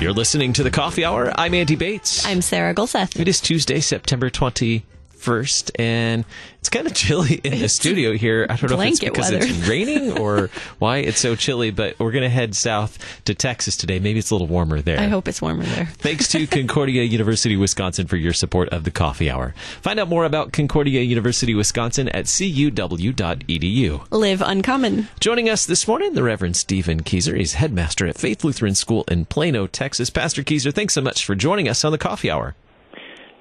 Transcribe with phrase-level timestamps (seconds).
[0.00, 1.32] You're listening to the Coffee Hour.
[1.34, 2.26] I'm Andy Bates.
[2.26, 3.18] I'm Sarah Gulseth.
[3.18, 4.82] It is Tuesday, September 20-
[5.24, 6.24] first, and
[6.60, 8.46] it's kind of chilly in the studio here.
[8.48, 9.44] I don't know if it's because weather.
[9.44, 13.76] it's raining or why it's so chilly, but we're going to head south to Texas
[13.76, 13.98] today.
[13.98, 15.00] Maybe it's a little warmer there.
[15.00, 15.86] I hope it's warmer there.
[15.98, 19.54] Thanks to Concordia University Wisconsin for your support of the Coffee Hour.
[19.82, 24.06] Find out more about Concordia University Wisconsin at cuw.edu.
[24.10, 25.08] Live uncommon.
[25.20, 27.36] Joining us this morning, the Reverend Steven Kieser.
[27.36, 30.10] He's headmaster at Faith Lutheran School in Plano, Texas.
[30.10, 32.54] Pastor Kieser, thanks so much for joining us on the Coffee Hour.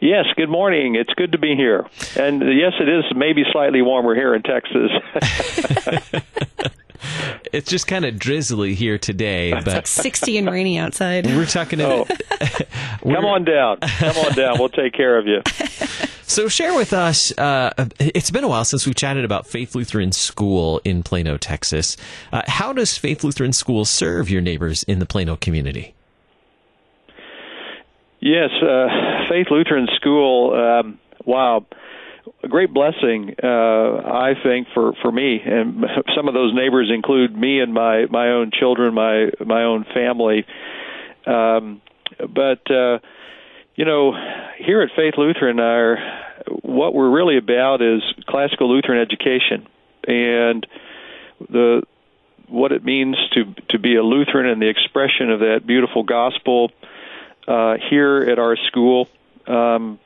[0.03, 0.95] Yes, good morning.
[0.95, 1.88] It's good to be here.
[2.17, 4.91] And yes, it is maybe slightly warmer here in Texas.
[7.53, 11.25] it's just kind of drizzly here today, but it's like 60 and rainy outside.
[11.25, 12.11] We're talking about.
[12.11, 12.58] Oh.
[13.13, 13.77] Come on down.
[13.80, 14.59] Come on down.
[14.59, 15.41] We'll take care of you.
[16.23, 17.31] So, share with us.
[17.38, 21.95] Uh, it's been a while since we've chatted about Faith Lutheran School in Plano, Texas.
[22.33, 25.95] Uh, how does Faith Lutheran School serve your neighbors in the Plano community?
[28.23, 28.88] Yes, uh,
[29.27, 30.53] Faith Lutheran School.
[30.53, 31.66] Um, wow,
[32.41, 35.83] a great blessing, uh, I think, for for me, and
[36.15, 40.45] some of those neighbors include me and my my own children, my my own family.
[41.27, 41.81] Um,
[42.17, 42.99] but uh,
[43.75, 44.13] you know,
[44.58, 45.97] here at Faith Lutheran, our
[46.61, 49.67] what we're really about is classical Lutheran education,
[50.08, 50.65] and
[51.49, 51.81] the
[52.47, 56.71] what it means to to be a Lutheran and the expression of that beautiful gospel
[57.47, 59.08] uh, here at our school,
[59.47, 59.99] um,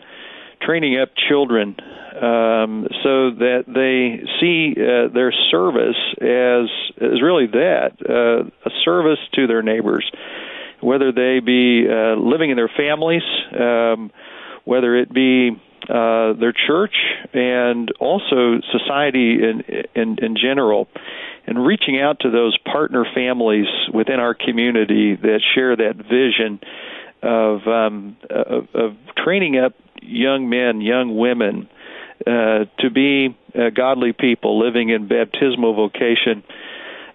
[0.61, 1.75] training up children
[2.17, 6.67] um, so that they see uh, their service as
[6.99, 10.09] as really that uh, a service to their neighbors,
[10.81, 13.21] whether they be uh, living in their families,
[13.57, 14.11] um,
[14.65, 15.51] whether it be
[15.89, 16.95] uh, their church,
[17.33, 20.87] and also society in, in in general,
[21.45, 26.59] and reaching out to those partner families within our community that share that vision
[27.21, 31.69] of um, of, of training up young men, young women
[32.25, 36.43] uh, to be uh, godly people living in baptismal vocation.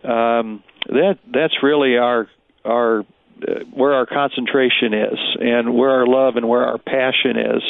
[0.05, 2.29] Um, that that's really our
[2.65, 7.63] our uh, where our concentration is, and where our love and where our passion is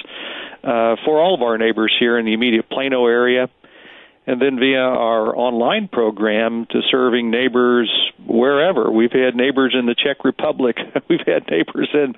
[0.65, 3.49] uh, for all of our neighbors here in the immediate Plano area
[4.27, 7.91] and then via our online program to serving neighbors
[8.27, 8.91] wherever.
[8.91, 10.77] We've had neighbors in the Czech Republic.
[11.09, 12.15] We've had neighbors in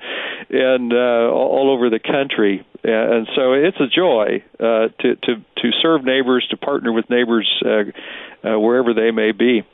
[0.51, 5.71] in uh, all over the country, and so it's a joy uh, to to to
[5.83, 9.65] serve neighbors, to partner with neighbors uh, uh, wherever they may be.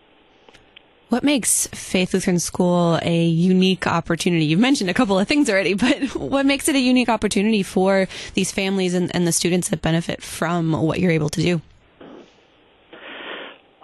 [1.09, 4.45] What makes Faith Lutheran School a unique opportunity?
[4.45, 8.07] You've mentioned a couple of things already, but what makes it a unique opportunity for
[8.35, 11.61] these families and, and the students that benefit from what you're able to do?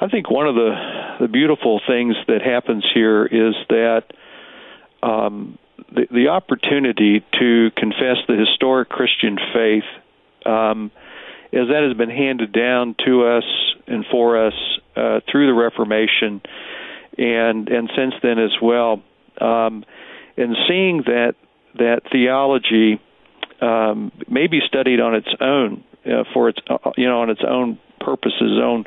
[0.07, 0.71] I think one of the
[1.19, 4.05] the beautiful things that happens here is that
[5.03, 5.59] um,
[5.93, 9.83] the, the opportunity to confess the historic Christian faith,
[10.45, 10.93] um,
[11.53, 13.45] as that has been handed down to us
[13.89, 14.53] and for us
[14.95, 16.41] uh, through the Reformation,
[17.19, 19.03] and and since then as well,
[19.41, 19.85] um,
[20.37, 21.35] and seeing that
[21.79, 23.01] that theology
[23.61, 27.43] um, may be studied on its own uh, for its uh, you know on its
[27.45, 28.85] own purposes, own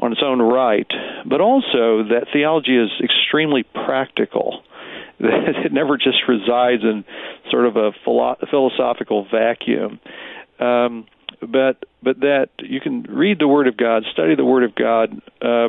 [0.00, 0.90] on its own right,
[1.26, 4.62] but also that theology is extremely practical.
[5.20, 7.04] That it never just resides in
[7.50, 10.00] sort of a philosophical vacuum.
[10.58, 11.06] Um,
[11.40, 15.20] but but that you can read the Word of God, study the Word of God,
[15.42, 15.68] uh,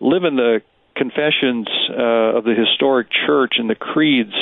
[0.00, 0.62] live in the
[0.96, 4.34] confessions uh, of the historic church and the creeds,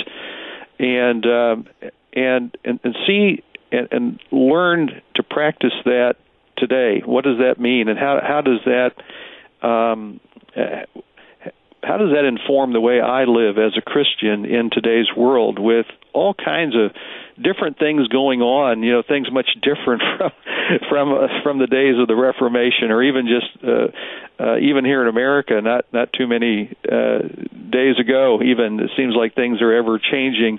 [0.78, 1.66] and um,
[2.12, 6.16] and, and and see and, and learn to practice that
[6.58, 7.02] today.
[7.04, 10.20] What does that mean, and how how does that um,
[11.82, 15.86] how does that inform the way I live as a Christian in today's world with
[16.12, 16.90] all kinds of
[17.40, 20.30] different things going on, you know, things much different from
[20.88, 25.02] from uh, from the days of the Reformation or even just uh, uh even here
[25.02, 27.20] in America, not not too many uh
[27.70, 30.58] days ago even it seems like things are ever changing.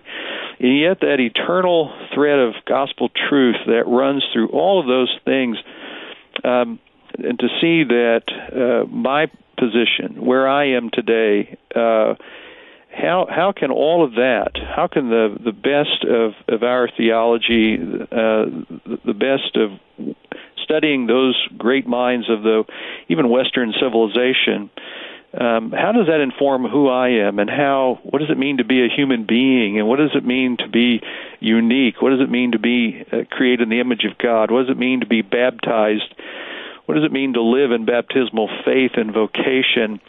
[0.59, 5.57] And yet that eternal thread of gospel truth that runs through all of those things
[6.43, 6.79] um
[7.17, 8.21] and to see that
[8.53, 9.27] uh, my
[9.57, 12.15] position, where I am today, uh,
[12.91, 14.51] how how can all of that?
[14.55, 18.45] How can the the best of of our theology, uh,
[19.05, 20.15] the best of
[20.63, 22.63] studying those great minds of the
[23.07, 24.69] even Western civilization,
[25.33, 28.65] um, how does that inform who I am and how what does it mean to
[28.65, 31.01] be a human being and what does it mean to be
[31.39, 32.01] unique?
[32.01, 34.49] What does it mean to be uh, created in the image of God?
[34.49, 36.15] What does it mean to be baptized?
[36.85, 40.01] What does it mean to live in baptismal faith and vocation?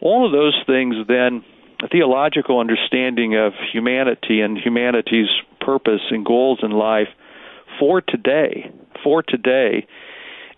[0.00, 1.42] All of those things then
[1.82, 5.28] a theological understanding of humanity and humanity's
[5.60, 7.08] purpose and goals in life
[7.78, 8.70] for today,
[9.02, 9.86] for today,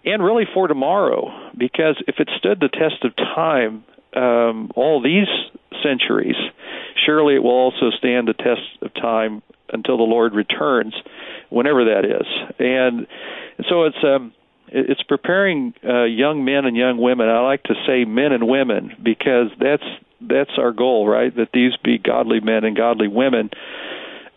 [0.05, 1.51] and really for tomorrow.
[1.57, 3.85] Because if it stood the test of time,
[4.15, 5.29] um, all these
[5.83, 6.37] centuries,
[7.05, 9.43] surely it will also stand the test of time
[9.73, 10.95] until the Lord returns,
[11.51, 12.27] whenever that is.
[12.59, 13.07] And,
[13.69, 14.33] so it's um,
[14.69, 17.29] it's preparing uh, young men and young women.
[17.29, 19.83] I like to say men and women because that's
[20.21, 21.35] that's our goal, right?
[21.35, 23.51] That these be godly men and godly women,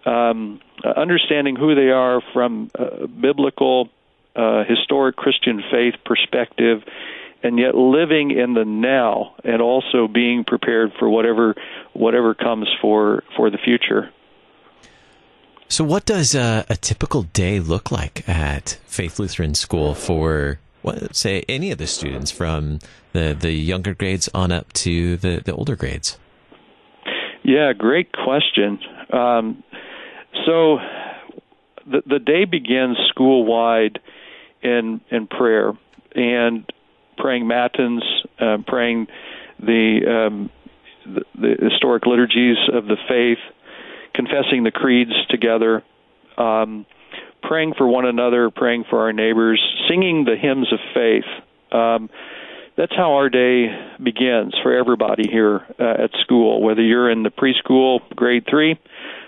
[0.05, 2.69] um, understanding who they are from
[3.21, 3.89] biblical,
[4.35, 6.81] uh, historic Christian faith perspective,
[7.45, 11.53] and yet living in the now and also being prepared for whatever
[11.93, 14.09] whatever comes for for the future.
[15.67, 21.15] So, what does uh, a typical day look like at Faith Lutheran School for, what,
[21.15, 22.79] say, any of the students from
[23.13, 26.19] the, the younger grades on up to the, the older grades?
[27.43, 28.79] Yeah, great question.
[29.11, 29.63] Um,
[30.45, 30.77] so,
[31.85, 33.99] the, the day begins school wide
[34.61, 35.73] in in prayer
[36.15, 36.71] and
[37.17, 38.03] praying matins,
[38.39, 39.07] uh, praying
[39.59, 40.49] the, um,
[41.05, 43.37] the the historic liturgies of the faith,
[44.13, 45.83] confessing the creeds together,
[46.37, 46.85] um,
[47.43, 51.25] praying for one another, praying for our neighbors, singing the hymns of faith.
[51.71, 52.09] Um,
[52.77, 53.67] that's how our day
[54.03, 58.77] begins for everybody here uh, at school, whether you're in the preschool grade three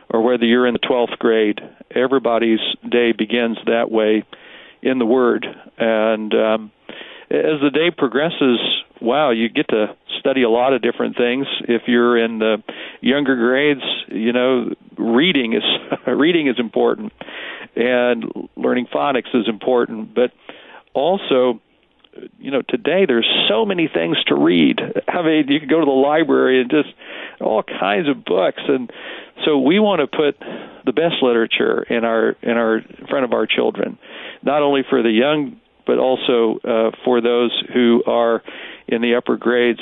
[0.10, 1.60] or whether you're in the 12th grade.
[1.92, 4.24] Everybody's day begins that way
[4.82, 5.46] in the Word.
[5.78, 6.72] And um,
[7.30, 8.60] as the day progresses,
[9.02, 11.46] wow, you get to study a lot of different things.
[11.68, 12.64] If you're in the
[13.02, 15.64] younger grades, you know, reading is
[16.08, 17.12] reading is important,
[17.76, 20.16] and learning phonics is important.
[20.16, 20.32] But
[20.94, 21.60] also,
[22.40, 24.80] you know, today there's so many things to read.
[25.08, 26.90] I mean, you can go to the library and just
[27.42, 28.90] all kinds of books, and
[29.46, 30.40] so we want to put
[30.86, 33.98] the best literature in our in our in front of our children,
[34.44, 38.44] not only for the young but also uh, for those who are
[38.88, 39.80] in the upper grades.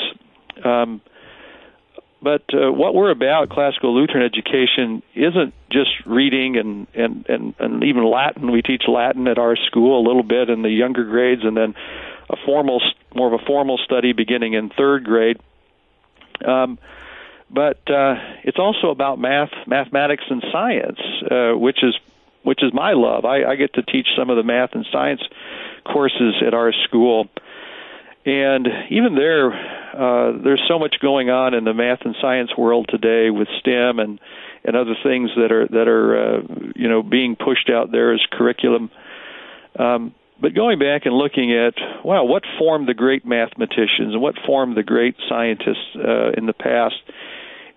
[0.63, 1.01] Um,
[2.21, 7.83] but uh, what we're about, classical Lutheran education, isn't just reading and, and, and, and
[7.83, 8.51] even Latin.
[8.51, 11.75] We teach Latin at our school a little bit in the younger grades, and then
[12.29, 12.81] a formal,
[13.13, 15.37] more of a formal study beginning in third grade.
[16.43, 16.79] Um,
[17.49, 20.99] but uh, it's also about math, mathematics, and science,
[21.29, 21.95] uh, which is
[22.45, 23.25] which is my love.
[23.25, 25.21] I, I get to teach some of the math and science
[25.83, 27.27] courses at our school.
[28.23, 32.87] And even there, uh, there's so much going on in the math and science world
[32.89, 34.19] today with STEM and
[34.63, 36.41] and other things that are that are uh,
[36.75, 38.89] you know being pushed out there as curriculum.
[39.77, 44.35] Um, but going back and looking at wow, what formed the great mathematicians and what
[44.45, 46.95] formed the great scientists uh, in the past,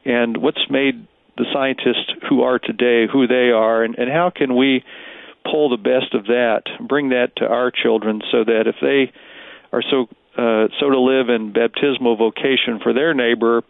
[0.05, 1.07] and what's made
[1.39, 4.85] the scientists who are today who they are, and, and how can we
[5.45, 9.13] pull the best of that, bring that to our children, so that if they
[9.73, 13.65] are so uh, so to live in baptismal vocation for their neighbor,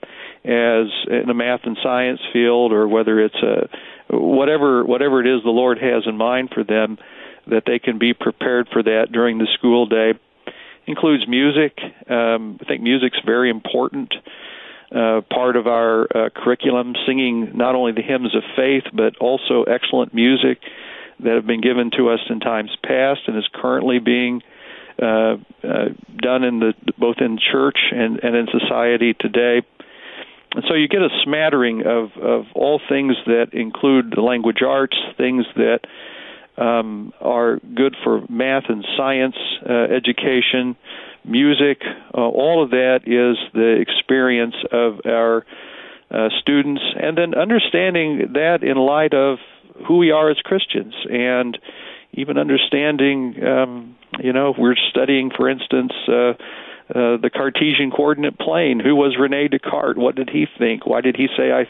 [0.45, 3.69] as in a math and science field, or whether it's a
[4.15, 6.99] whatever whatever it is the Lord has in mind for them,
[7.47, 10.13] that they can be prepared for that during the school day.
[10.87, 11.79] Includes music.
[12.09, 14.15] Um, I think music's very important.
[14.91, 19.65] Uh, part of our uh, curriculum, singing not only the hymns of faith, but also
[19.65, 20.59] excellent music
[21.21, 24.41] that have been given to us in times past and is currently being
[25.01, 29.63] uh, uh, done in the both in church and, and in society today.
[30.55, 34.97] And so you get a smattering of, of all things that include the language arts,
[35.17, 35.81] things that
[36.57, 39.37] um, are good for math and science
[39.69, 40.77] uh, education,
[41.29, 41.83] music.
[42.15, 45.45] Uh, all of that is the experience of our
[46.11, 49.39] uh, students, and then understanding that in light of
[49.87, 51.59] who we are as Christians, and
[52.15, 56.33] even understanding, um, you know, we're studying, for instance, uh,
[56.91, 58.81] uh, the Cartesian coordinate plane.
[58.81, 59.99] Who was Rene Descartes?
[59.99, 60.87] What did he think?
[60.87, 61.63] Why did he say, "I,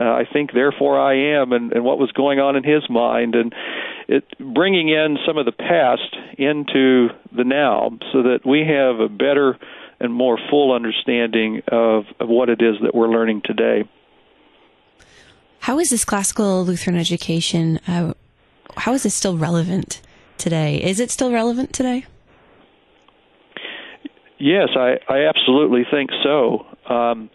[0.00, 3.34] uh, I think, therefore I am," and, and what was going on in his mind?
[3.34, 3.52] And
[4.08, 9.08] it bringing in some of the past into the now, so that we have a
[9.08, 9.58] better
[10.00, 13.84] and more full understanding of, of what it is that we're learning today.
[15.60, 17.78] How is this classical Lutheran education?
[17.86, 18.14] Uh,
[18.76, 20.02] how is it still relevant
[20.38, 20.82] today?
[20.82, 22.04] Is it still relevant today?
[24.42, 26.66] Yes, I, I absolutely think so.
[26.92, 27.30] Um,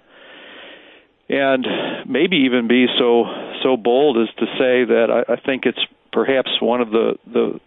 [1.29, 1.65] and
[2.05, 3.23] maybe even be so
[3.63, 5.79] so bold as to say that I, I think it's
[6.11, 7.59] perhaps one of the the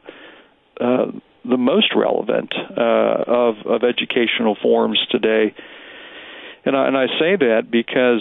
[0.78, 1.06] uh,
[1.48, 5.54] the most relevant uh, of of educational forms today.
[6.66, 8.20] And I, and I say that because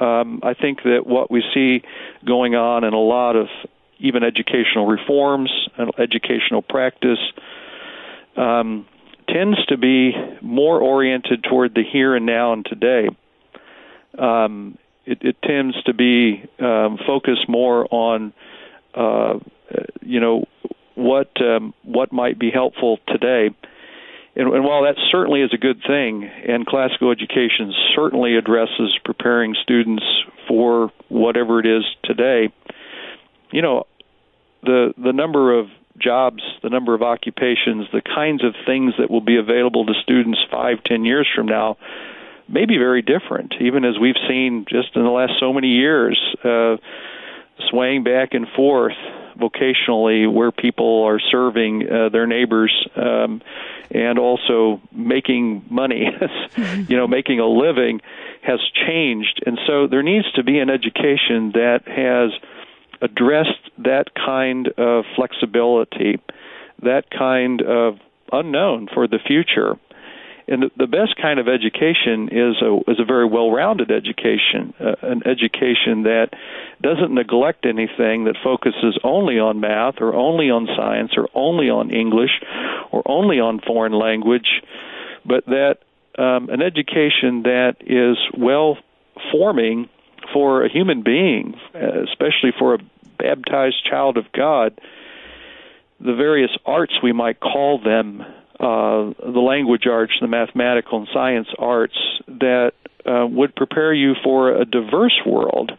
[0.00, 1.82] um, I think that what we see
[2.24, 3.48] going on in a lot of
[3.98, 7.18] even educational reforms and educational practice
[8.36, 8.86] um,
[9.36, 13.08] tends to be more oriented toward the here and now and today.
[14.18, 18.32] Um, it, it, tends to be um, focused more on,
[18.94, 19.34] uh,
[20.00, 20.44] you know,
[20.94, 23.54] what um, what might be helpful today.
[24.34, 29.54] And, and, while that certainly is a good thing, and classical education certainly addresses preparing
[29.62, 30.04] students
[30.48, 32.52] for whatever it is today,
[33.52, 33.84] you know,
[34.62, 39.20] the the number of jobs, the number of occupations, the kinds of things that will
[39.20, 41.76] be available to students five, ten years from now
[42.48, 46.18] may be very different, even as we've seen just in the last so many years,
[46.44, 46.76] uh,
[47.70, 48.96] swaying back and forth
[49.38, 53.42] vocationally where people are serving uh, their neighbors um,
[53.90, 56.06] and also making money,
[56.88, 58.00] you know, making a living
[58.42, 59.42] has changed.
[59.44, 62.30] And so there needs to be an education that has
[63.02, 66.20] addressed that kind of flexibility,
[66.82, 67.98] that kind of
[68.32, 69.78] unknown for the future.
[70.48, 75.22] And the best kind of education is a is a very well-rounded education, uh, an
[75.26, 76.28] education that
[76.80, 81.90] doesn't neglect anything, that focuses only on math or only on science or only on
[81.90, 82.30] English
[82.92, 84.62] or only on foreign language,
[85.24, 85.78] but that
[86.16, 88.78] um, an education that is well
[89.32, 89.88] forming
[90.32, 92.78] for a human being, especially for a
[93.18, 94.78] baptized child of God,
[96.00, 98.22] the various arts we might call them,
[98.60, 101.96] uh, the language arts, the mathematical and science arts,
[102.28, 102.72] that
[103.06, 105.72] uh, would prepare you for a diverse world,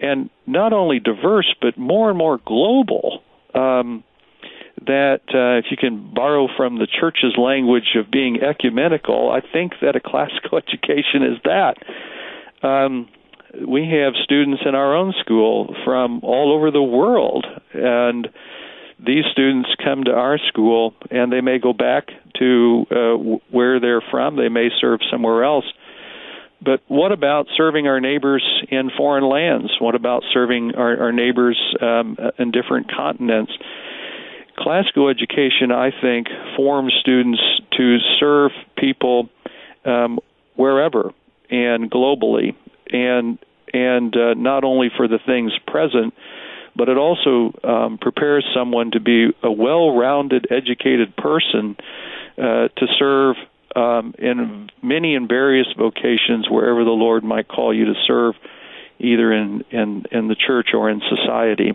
[0.00, 3.22] and not only diverse but more and more global.
[3.54, 4.04] Um,
[4.86, 9.72] that uh, if you can borrow from the church's language of being ecumenical, I think
[9.82, 11.74] that a classical education is that.
[12.62, 13.08] Um,
[13.66, 18.28] we have students in our own school from all over the world, and
[19.04, 24.02] these students come to our school and they may go back to uh, where they're
[24.10, 24.36] from.
[24.36, 25.64] They may serve somewhere else.
[26.60, 29.70] But what about serving our neighbors in foreign lands?
[29.80, 33.52] What about serving our, our neighbors um, in different continents?
[34.56, 36.26] Classical education, I think,
[36.56, 37.40] forms students
[37.76, 39.28] to serve people
[39.84, 40.18] um,
[40.56, 41.12] wherever
[41.48, 42.56] and globally
[42.92, 43.38] and
[43.72, 46.14] and uh, not only for the things present,
[46.74, 51.76] but it also um, prepares someone to be a well-rounded, educated person
[52.38, 53.36] uh, to serve
[53.76, 58.36] um, in many and various vocations wherever the Lord might call you to serve,
[58.98, 61.72] either in in, in the church or in society.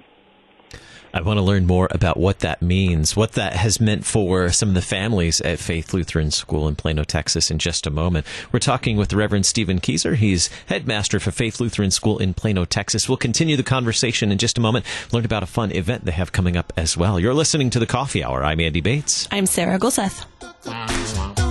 [1.13, 4.69] I want to learn more about what that means, what that has meant for some
[4.69, 8.25] of the families at Faith Lutheran School in Plano, Texas, in just a moment.
[8.51, 10.15] We're talking with the Reverend Steven Kieser.
[10.15, 13.07] He's headmaster for Faith Lutheran School in Plano, Texas.
[13.07, 16.31] We'll continue the conversation in just a moment, learn about a fun event they have
[16.31, 17.19] coming up as well.
[17.19, 18.43] You're listening to the Coffee Hour.
[18.43, 19.27] I'm Andy Bates.
[19.31, 20.25] I'm Sarah Gulseth.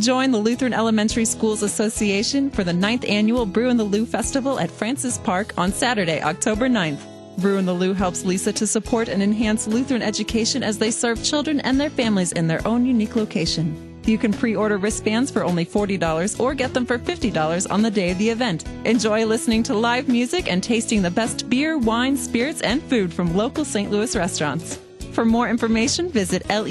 [0.00, 4.58] Join the Lutheran Elementary Schools Association for the 9th annual Brew in the Lou Festival
[4.58, 7.02] at Francis Park on Saturday, October 9th.
[7.36, 11.22] Brew in the Lou helps LESA to support and enhance Lutheran education as they serve
[11.22, 14.00] children and their families in their own unique location.
[14.06, 17.90] You can pre order wristbands for only $40 or get them for $50 on the
[17.90, 18.66] day of the event.
[18.86, 23.36] Enjoy listening to live music and tasting the best beer, wine, spirits, and food from
[23.36, 23.90] local St.
[23.90, 24.78] Louis restaurants.
[25.12, 26.70] For more information, visit lesastl.org.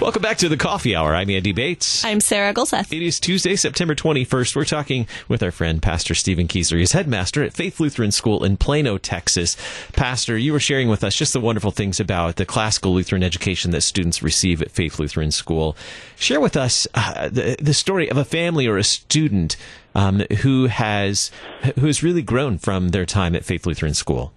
[0.00, 1.14] Welcome back to the Coffee Hour.
[1.14, 2.04] I'm Andy Bates.
[2.06, 2.90] I'm Sarah Gulseth.
[2.90, 4.56] It is Tuesday, September 21st.
[4.56, 6.78] We're talking with our friend Pastor Steven Kieser.
[6.78, 9.58] He's headmaster at Faith Lutheran School in Plano, Texas.
[9.92, 13.72] Pastor, you were sharing with us just the wonderful things about the classical Lutheran education
[13.72, 15.76] that students receive at Faith Lutheran School.
[16.16, 19.56] Share with us uh, the, the story of a family or a student
[19.94, 21.30] um, who has
[21.78, 24.32] who has really grown from their time at Faith Lutheran School.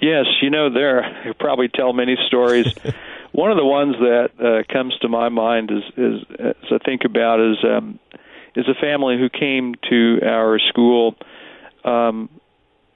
[0.00, 2.66] Yes, you know there you probably tell many stories.
[3.32, 7.02] One of the ones that uh, comes to my mind is, is as I think
[7.04, 7.98] about is um,
[8.54, 11.14] is a family who came to our school
[11.84, 12.28] um,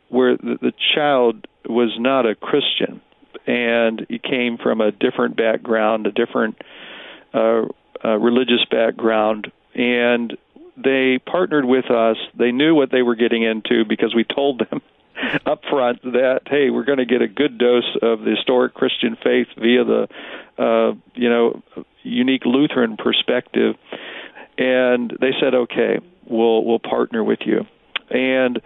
[0.08, 3.00] where the, the child was not a Christian
[3.46, 6.56] and he came from a different background, a different
[7.32, 7.62] uh,
[8.04, 10.36] uh, religious background, and
[10.76, 12.16] they partnered with us.
[12.38, 14.80] They knew what they were getting into because we told them
[15.46, 19.16] up front that hey, we're going to get a good dose of the historic Christian
[19.22, 20.08] faith via the
[20.58, 21.62] uh, you know
[22.02, 23.76] unique Lutheran perspective,
[24.58, 27.66] and they said okay, we'll we'll partner with you,
[28.10, 28.60] and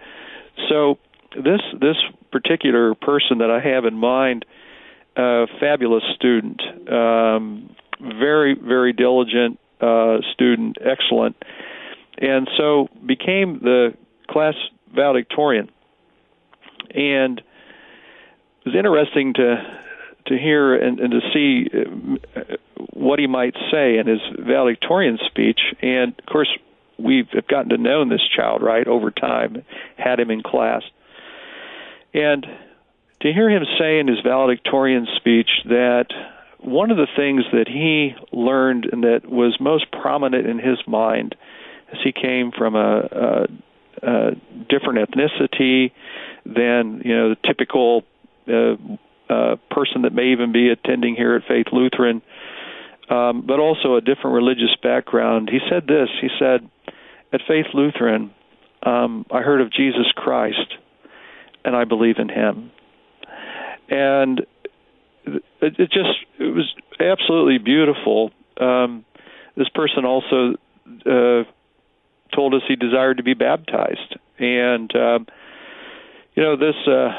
[0.69, 0.97] so
[1.35, 1.97] this this
[2.31, 4.45] particular person that I have in mind,
[5.17, 11.35] a uh, fabulous student, um, very very diligent uh, student, excellent,
[12.17, 13.93] and so became the
[14.29, 14.55] class
[14.93, 15.69] valedictorian
[16.91, 19.81] and it was interesting to
[20.27, 21.69] to hear and, and to see
[22.35, 22.55] uh,
[22.93, 25.59] what he might say in his valedictorian speech.
[25.81, 26.49] And of course,
[26.97, 29.63] we've gotten to know this child right over time,
[29.97, 30.81] had him in class,
[32.13, 32.45] and
[33.21, 36.07] to hear him say in his valedictorian speech that
[36.59, 41.35] one of the things that he learned and that was most prominent in his mind
[41.91, 43.47] as he came from a, a,
[44.01, 44.31] a
[44.69, 45.91] different ethnicity
[46.45, 48.03] than you know the typical
[48.47, 48.75] uh,
[49.31, 52.21] uh, person that may even be attending here at Faith Lutheran,
[53.09, 55.49] um, but also a different religious background.
[55.51, 56.09] He said this.
[56.21, 56.69] He said,
[57.33, 58.31] "At Faith Lutheran,
[58.83, 60.75] um, I heard of Jesus Christ,
[61.63, 62.71] and I believe in Him."
[63.89, 64.45] And
[65.25, 68.31] it, it just it was absolutely beautiful.
[68.59, 69.05] Um,
[69.57, 70.55] this person also
[71.05, 71.43] uh,
[72.35, 75.27] told us he desired to be baptized, and um,
[76.35, 76.75] you know this.
[76.87, 77.09] Uh,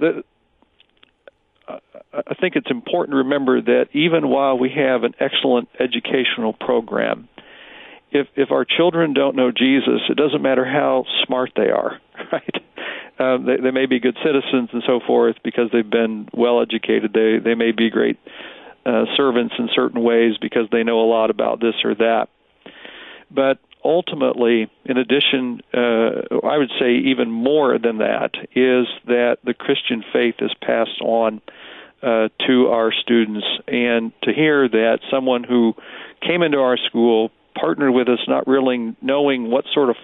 [0.00, 0.24] the,
[2.14, 7.28] I think it's important to remember that even while we have an excellent educational program,
[8.10, 11.98] if if our children don't know Jesus, it doesn't matter how smart they are,
[12.32, 12.56] right?
[13.18, 17.12] Um, they, they may be good citizens and so forth because they've been well educated.
[17.12, 18.18] They they may be great
[18.84, 22.28] uh, servants in certain ways because they know a lot about this or that.
[23.30, 29.54] But ultimately, in addition, uh, I would say even more than that, is that the
[29.54, 31.40] Christian faith is passed on
[32.02, 33.46] uh, to our students.
[33.68, 35.74] And to hear that someone who
[36.20, 39.96] came into our school, partnered with us, not really knowing what sort of,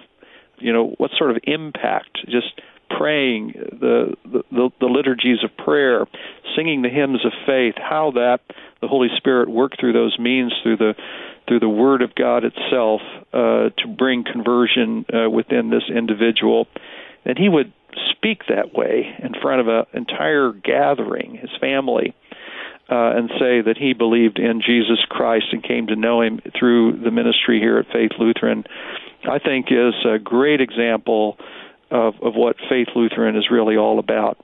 [0.59, 4.15] you know, what sort of impact, just praying the,
[4.51, 6.05] the the liturgies of prayer,
[6.55, 8.39] singing the hymns of faith, how that
[8.81, 10.93] the Holy Spirit worked through those means through the
[11.47, 13.01] through the Word of God itself
[13.33, 16.67] uh, to bring conversion uh, within this individual.
[17.25, 17.73] And he would
[18.11, 22.13] speak that way in front of an entire gathering, his family,
[22.89, 26.99] uh, and say that he believed in Jesus Christ and came to know him through
[27.03, 28.63] the ministry here at Faith Lutheran,
[29.29, 31.37] I think is a great example
[31.91, 34.37] of, of what Faith Lutheran is really all about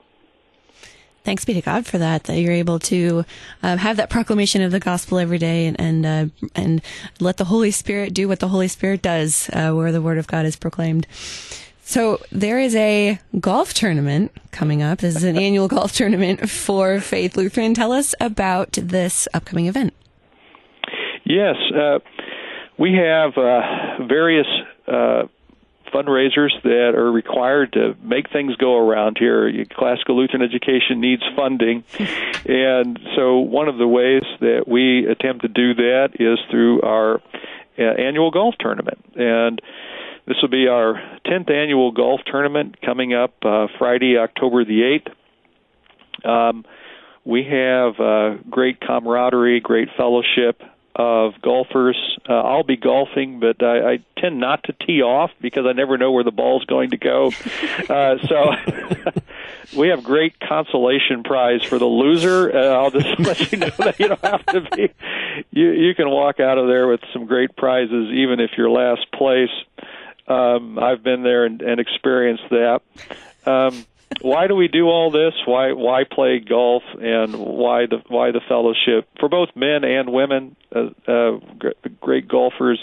[1.26, 3.24] thanks be to God for that, that you're able to
[3.60, 6.80] uh, have that proclamation of the gospel every day and and, uh, and
[7.18, 10.28] let the Holy Spirit do what the Holy Spirit does, uh, where the Word of
[10.28, 11.06] God is proclaimed.
[11.82, 15.00] So there is a golf tournament coming up.
[15.00, 17.74] This is an annual golf tournament for Faith Lutheran.
[17.74, 19.92] Tell us about this upcoming event.
[21.24, 21.98] Yes, uh,
[22.78, 24.46] we have uh, various
[24.86, 25.24] uh,
[25.92, 29.52] fundraisers that are required to make things go around here.
[29.66, 31.84] Classical Lutheran education needs funding,
[32.46, 37.20] and so one of the ways that we attempt to do that is through our
[37.78, 38.98] uh, annual golf tournament.
[39.14, 39.60] And
[40.26, 40.94] this will be our
[41.24, 45.00] 10th annual golf tournament coming up uh, Friday, October the
[46.24, 46.28] 8th.
[46.28, 46.64] Um,
[47.24, 50.62] we have uh, great camaraderie, great fellowship
[50.98, 51.96] of golfers.
[52.26, 55.98] Uh, I'll be golfing, but I, I tend not to tee off because I never
[55.98, 57.32] know where the ball's going to go.
[57.88, 58.52] Uh, so
[59.76, 62.50] we have great consolation prize for the loser.
[62.54, 64.88] Uh, I'll just let you know that you don't have to be.
[65.50, 69.10] You you can walk out of there with some great prizes, even if you're last
[69.12, 69.50] place.
[70.26, 72.80] Um, I've been there and, and experienced that.
[73.44, 73.84] Um,
[74.20, 75.34] why do we do all this?
[75.46, 80.56] Why why play golf and why the why the fellowship for both men and women?
[80.74, 81.38] Uh, uh,
[82.00, 82.80] great golfers.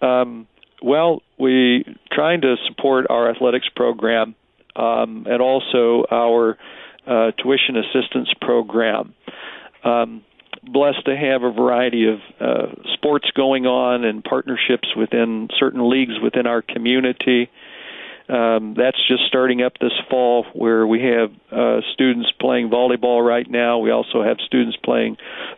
[0.00, 0.46] Um,
[0.82, 4.34] well, we trying to support our athletics program
[4.76, 6.56] um, and also our
[7.06, 9.14] uh, tuition assistance program.
[9.82, 10.24] Um,
[10.62, 16.14] blessed to have a variety of uh, sports going on and partnerships within certain leagues
[16.22, 17.50] within our community.
[18.28, 23.48] Um, that's just starting up this fall, where we have uh, students playing volleyball right
[23.50, 23.78] now.
[23.78, 25.16] We also have students playing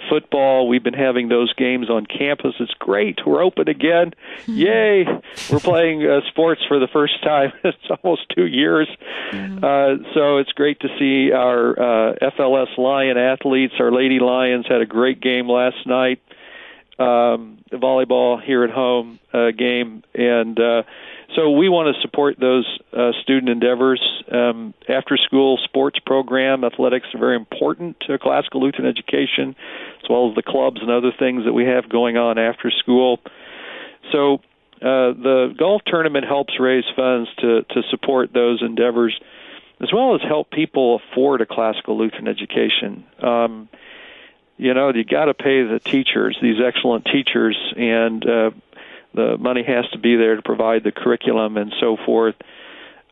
[0.09, 0.69] football.
[0.69, 2.55] We've been having those games on campus.
[2.61, 3.19] It's great.
[3.27, 4.13] We're open again.
[4.47, 5.05] Yay!
[5.51, 7.53] We're playing uh, sports for the first time.
[7.65, 8.89] it's almost two years.
[9.33, 9.65] Mm-hmm.
[9.65, 13.75] Uh, so it's great to see our uh, FLS Lion athletes.
[13.81, 16.23] Our Lady Lions had a great game last night.
[17.01, 20.57] Um, volleyball here at home uh, game and.
[20.61, 20.83] Uh,
[21.37, 24.01] so we want to support those uh, student endeavors.
[24.31, 29.55] Um, after school sports program, athletics are very important to classical Lutheran education,
[30.03, 33.21] as well as the clubs and other things that we have going on after school.
[34.12, 34.40] So
[34.83, 39.19] uh, the golf tournament helps raise funds to, to support those endeavors,
[39.81, 43.05] as well as help people afford a classical Lutheran education.
[43.23, 43.69] Um,
[44.57, 48.51] you know, you got to pay the teachers, these excellent teachers, and uh,
[49.14, 52.35] the money has to be there to provide the curriculum and so forth.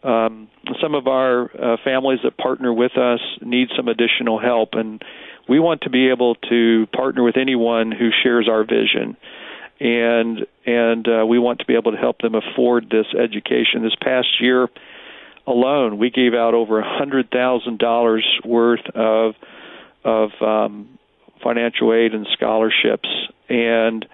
[0.02, 0.48] Um,
[0.80, 5.02] some of our uh, families that partner with us need some additional help, and
[5.48, 9.16] we want to be able to partner with anyone who shares our vision.
[9.80, 13.82] And and uh, we want to be able to help them afford this education.
[13.82, 14.68] This past year
[15.46, 19.34] alone, we gave out over a hundred thousand dollars worth of
[20.04, 20.98] of um,
[21.42, 23.08] financial aid and scholarships,
[23.48, 24.04] and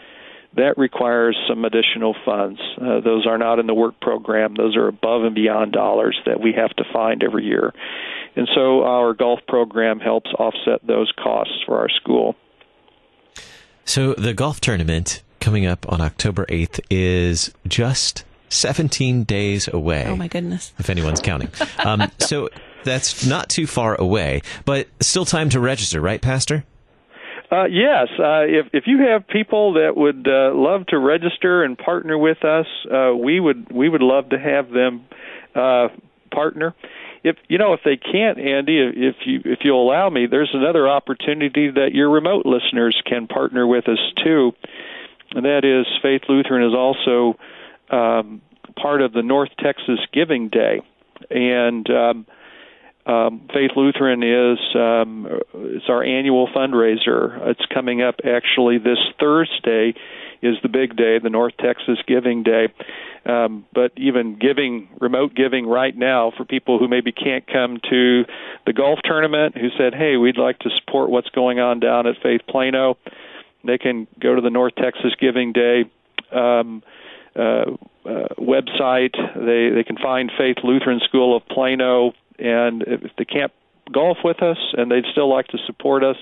[0.57, 2.61] that requires some additional funds.
[2.81, 4.55] Uh, those are not in the work program.
[4.55, 7.73] Those are above and beyond dollars that we have to find every year.
[8.37, 12.37] And so our golf program helps offset those costs for our school.
[13.85, 20.07] So the golf tournament coming up on October 8th is just 17 days away.
[20.07, 20.73] Oh, my goodness.
[20.79, 21.51] If anyone's counting.
[21.85, 22.49] Um, so
[22.85, 26.65] that's not too far away, but still time to register, right, Pastor?
[27.51, 31.77] Uh, yes, uh, if if you have people that would uh, love to register and
[31.79, 35.05] partner with us, uh, we would we would love to have them
[35.55, 35.89] uh,
[36.33, 36.75] partner.
[37.23, 40.89] If you know if they can't, Andy, if you if you'll allow me, there's another
[40.89, 44.53] opportunity that your remote listeners can partner with us too,
[45.33, 47.39] and that is Faith Lutheran is also
[47.91, 48.41] um,
[48.81, 50.81] part of the North Texas Giving Day,
[51.31, 52.27] and um,
[53.07, 57.49] um, Faith Lutheran is um, it's our annual fundraiser.
[57.49, 59.95] It's coming up actually this Thursday
[60.41, 62.69] is the big day, the North Texas Giving Day.
[63.27, 68.25] Um, but even giving, remote giving right now for people who maybe can't come to
[68.67, 72.17] the golf tournament, who said, "Hey, we'd like to support what's going on down at
[72.23, 72.97] Faith Plano,"
[73.65, 75.85] they can go to the North Texas Giving Day.
[76.33, 76.83] Um,
[77.37, 77.65] uh,
[78.07, 79.17] uh, website.
[79.35, 83.53] They they can find Faith Lutheran School of Plano and if they can't
[83.93, 86.17] golf with us and they'd still like to support us,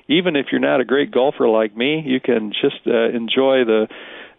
[0.08, 3.88] Even if you're not a great golfer like me, you can just uh, enjoy the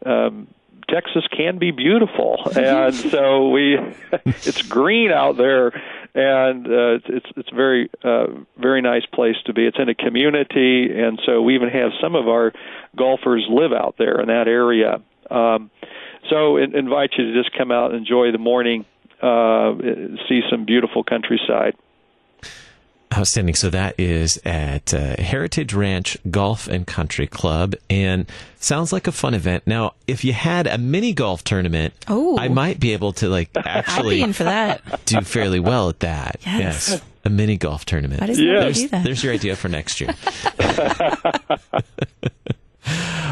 [0.04, 0.48] um,
[0.88, 3.78] Texas can be beautiful, and so we
[4.26, 5.72] it's green out there,
[6.14, 8.26] and uh, it's it's it's very uh,
[8.58, 9.66] very nice place to be.
[9.66, 12.52] It's in a community, and so we even have some of our
[12.96, 15.02] golfers live out there in that area.
[15.30, 15.70] Um,
[16.28, 18.84] so I invite you to just come out and enjoy the morning,
[19.22, 19.72] uh,
[20.28, 21.74] see some beautiful countryside.
[23.12, 23.54] Outstanding.
[23.54, 28.26] So that is at uh, Heritage Ranch Golf and Country Club, and
[28.58, 29.66] sounds like a fun event.
[29.66, 33.50] Now, if you had a mini golf tournament, oh, I might be able to like
[33.56, 35.04] actually be in for that.
[35.04, 36.36] do fairly well at that.
[36.46, 36.90] Yes.
[36.90, 37.02] yes.
[37.24, 38.20] A mini golf tournament.
[38.20, 38.80] Why doesn't yes.
[38.80, 39.04] do that?
[39.04, 40.14] There's your idea for next year.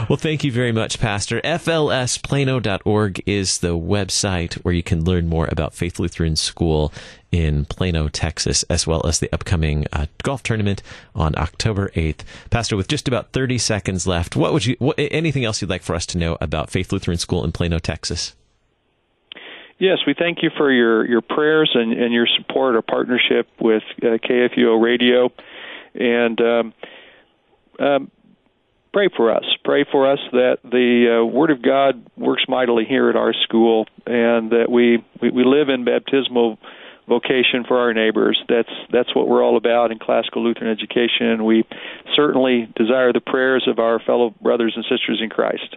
[0.08, 1.40] Well, thank you very much, Pastor.
[1.42, 6.92] FLSPlano.org is the website where you can learn more about Faith Lutheran School
[7.30, 10.82] in Plano, Texas, as well as the upcoming uh, golf tournament
[11.14, 12.22] on October 8th.
[12.50, 15.82] Pastor, with just about 30 seconds left, what would you, what, anything else you'd like
[15.82, 18.34] for us to know about Faith Lutheran School in Plano, Texas?
[19.78, 23.82] Yes, we thank you for your, your prayers and, and your support, our partnership with
[24.02, 25.32] uh, KFUO Radio.
[25.94, 26.74] And um,
[27.78, 28.10] um,
[28.92, 29.44] pray for us.
[29.64, 33.87] Pray for us that the uh, Word of God works mightily here at our school,
[34.07, 36.59] and that we, we, we live in baptismal
[37.09, 38.40] vocation for our neighbors.
[38.48, 41.26] That's that's what we're all about in classical Lutheran education.
[41.26, 41.64] and We
[42.14, 45.76] certainly desire the prayers of our fellow brothers and sisters in Christ.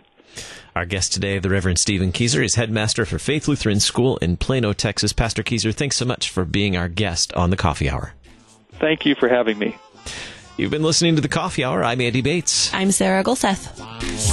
[0.76, 4.74] Our guest today, the Reverend Steven Kieser, is headmaster for Faith Lutheran School in Plano,
[4.74, 5.14] Texas.
[5.14, 8.14] Pastor Kieser, thanks so much for being our guest on the Coffee Hour.
[8.80, 9.76] Thank you for having me.
[10.56, 11.84] You've been listening to the Coffee Hour.
[11.84, 12.72] I'm Andy Bates.
[12.74, 14.33] I'm Sarah Gulseth.